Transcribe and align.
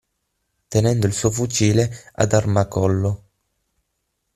Tenendo 0.67 1.05
il 1.05 1.13
suo 1.13 1.29
fucile 1.29 2.09
ad 2.15 2.33
armacollo. 2.33 3.23